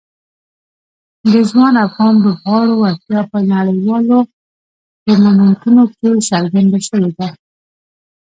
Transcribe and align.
د 1.31 1.33
ځوان 1.49 1.73
افغان 1.85 2.13
لوبغاړو 2.23 2.73
وړتیا 2.81 3.21
په 3.31 3.37
نړیوالو 3.53 4.17
ټورنمنټونو 5.03 5.83
کې 5.95 6.09
څرګنده 6.29 6.79
شوې 6.87 7.11
ده. 7.17 7.27